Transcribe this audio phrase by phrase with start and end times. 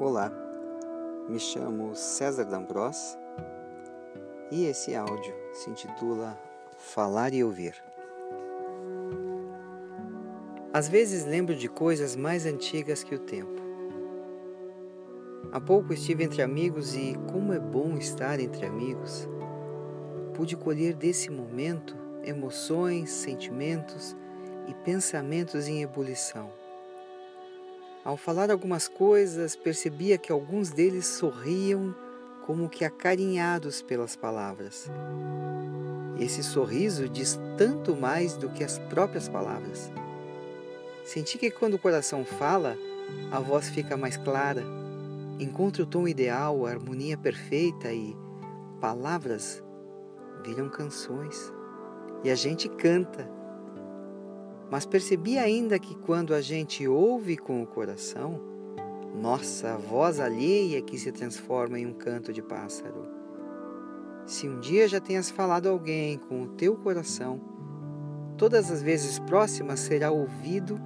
[0.00, 0.30] Olá,
[1.28, 3.18] me chamo César D'Ambros
[4.48, 6.38] e esse áudio se intitula
[6.76, 7.74] Falar e Ouvir.
[10.72, 13.60] Às vezes lembro de coisas mais antigas que o tempo.
[15.50, 19.28] Há pouco estive entre amigos e, como é bom estar entre amigos,
[20.32, 24.16] pude colher desse momento emoções, sentimentos
[24.68, 26.67] e pensamentos em ebulição.
[28.08, 31.94] Ao falar algumas coisas, percebia que alguns deles sorriam
[32.46, 34.90] como que acarinhados pelas palavras.
[36.18, 39.92] Esse sorriso diz tanto mais do que as próprias palavras.
[41.04, 42.78] Senti que quando o coração fala,
[43.30, 44.64] a voz fica mais clara,
[45.38, 48.16] encontra o tom ideal, a harmonia perfeita e
[48.80, 49.62] palavras
[50.42, 51.52] viram canções.
[52.24, 53.28] E a gente canta
[54.70, 58.40] mas percebi ainda que quando a gente ouve com o coração,
[59.14, 63.06] nossa voz alheia que se transforma em um canto de pássaro.
[64.26, 67.40] Se um dia já tenhas falado a alguém com o teu coração,
[68.36, 70.78] todas as vezes próximas será ouvido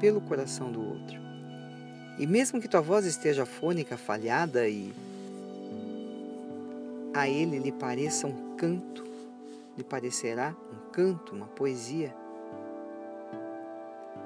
[0.00, 1.20] pelo coração do outro.
[2.18, 4.92] E mesmo que tua voz esteja fônica, falhada e
[7.14, 9.04] a ele lhe pareça um canto,
[9.76, 12.14] lhe parecerá um canto, uma poesia,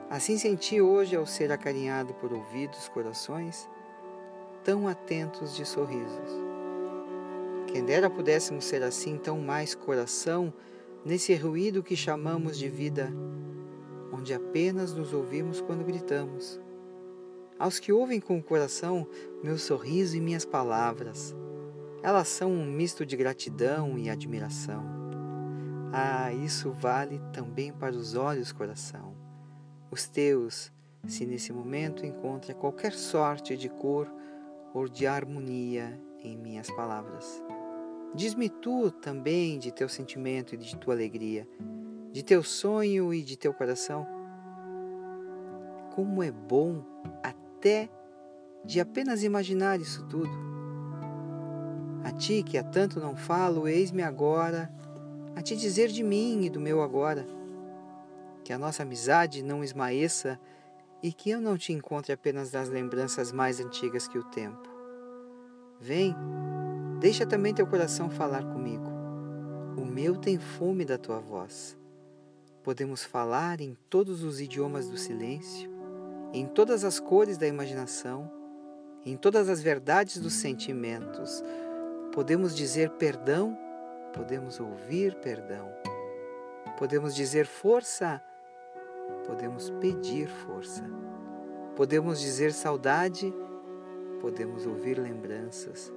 [0.08, 3.68] Assim senti hoje ao ser acarinhado por ouvidos, corações
[4.62, 6.30] tão atentos de sorrisos.
[7.66, 10.54] Quem dera pudéssemos ser assim tão mais coração
[11.04, 13.12] nesse ruído que chamamos de vida,
[14.12, 16.60] onde apenas nos ouvimos quando gritamos.
[17.58, 19.08] Aos que ouvem com o coração
[19.42, 21.34] meu sorriso e minhas palavras,
[22.00, 24.84] elas são um misto de gratidão e admiração.
[25.92, 29.25] Ah, isso vale também para os olhos, coração
[29.90, 30.72] os teus,
[31.06, 34.12] se nesse momento encontra qualquer sorte de cor
[34.74, 37.42] ou de harmonia em minhas palavras.
[38.14, 41.48] Diz-me tu também de teu sentimento e de tua alegria,
[42.12, 44.06] de teu sonho e de teu coração.
[45.94, 46.82] Como é bom
[47.22, 47.88] até
[48.64, 50.30] de apenas imaginar isso tudo.
[52.04, 54.70] A ti que há tanto não falo, eis-me agora
[55.34, 57.26] a te dizer de mim e do meu agora
[58.46, 60.38] que a nossa amizade não esmaeça
[61.02, 64.70] e que eu não te encontre apenas nas lembranças mais antigas que o tempo.
[65.80, 66.14] Vem,
[67.00, 68.88] deixa também teu coração falar comigo.
[69.76, 71.76] O meu tem fome da tua voz.
[72.62, 75.68] Podemos falar em todos os idiomas do silêncio,
[76.32, 78.30] em todas as cores da imaginação,
[79.04, 81.42] em todas as verdades dos sentimentos.
[82.12, 83.58] Podemos dizer perdão,
[84.14, 85.68] podemos ouvir perdão.
[86.78, 88.22] Podemos dizer força,
[89.26, 90.84] podemos pedir força.
[91.74, 93.34] Podemos dizer saudade,
[94.20, 95.92] podemos ouvir lembranças.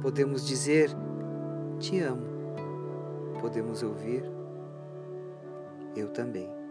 [0.00, 0.90] Podemos dizer
[1.78, 2.26] te amo.
[3.40, 4.22] Podemos ouvir
[5.96, 6.61] eu também.